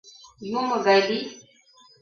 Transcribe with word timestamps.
Юмо 0.59 0.75
гай 0.85 0.99
лий?! 1.09 1.25